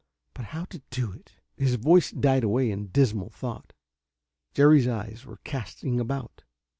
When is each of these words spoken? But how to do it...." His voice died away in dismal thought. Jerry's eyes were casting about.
But 0.33 0.45
how 0.45 0.65
to 0.65 0.81
do 0.89 1.11
it...." 1.11 1.33
His 1.55 1.75
voice 1.75 2.09
died 2.09 2.43
away 2.43 2.71
in 2.71 2.87
dismal 2.87 3.29
thought. 3.29 3.71
Jerry's 4.55 4.87
eyes 4.87 5.27
were 5.27 5.37
casting 5.43 5.99
about. 5.99 6.41